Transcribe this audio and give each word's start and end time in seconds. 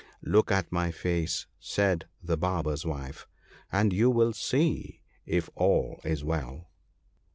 'Look 0.35 0.51
at 0.51 0.71
my 0.71 0.89
face!' 0.89 1.45
said 1.59 2.07
the 2.23 2.35
Barber's 2.35 2.87
wife, 2.87 3.27
* 3.49 3.71
and 3.71 3.93
you 3.93 4.09
will 4.09 4.33
see 4.33 4.99
if 5.27 5.47
all 5.53 6.01
is 6.03 6.23
well.' 6.23 6.71